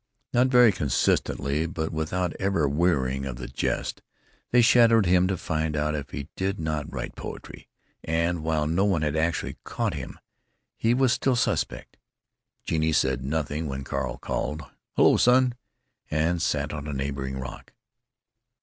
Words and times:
Not 0.33 0.47
very 0.47 0.71
consistently, 0.71 1.67
but 1.67 1.91
without 1.93 2.33
ever 2.39 2.67
wearying 2.67 3.27
of 3.27 3.35
the 3.35 3.47
jest, 3.47 4.01
they 4.49 4.63
shadowed 4.63 5.05
him 5.05 5.27
to 5.27 5.37
find 5.37 5.77
out 5.77 5.93
if 5.93 6.09
he 6.09 6.27
did 6.35 6.59
not 6.59 6.91
write 6.91 7.15
poetry; 7.15 7.67
and 8.03 8.43
while 8.43 8.65
no 8.65 8.83
one 8.83 9.03
had 9.03 9.15
actually 9.15 9.57
caught 9.63 9.93
him, 9.93 10.17
he 10.75 10.95
was 10.95 11.13
still 11.13 11.35
suspect. 11.35 11.97
Genie 12.65 12.93
said 12.93 13.23
nothing 13.23 13.67
when 13.67 13.83
Carl 13.83 14.17
called, 14.17 14.63
"H'lo, 14.97 15.17
son!" 15.19 15.53
and 16.09 16.41
sat 16.41 16.73
on 16.73 16.87
a 16.87 16.93
neighboring 16.93 17.37
rock. 17.37 17.73